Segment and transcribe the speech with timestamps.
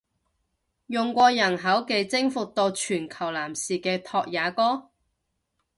[0.87, 4.89] 用過人口技征服到全球男士嘅拓也哥！？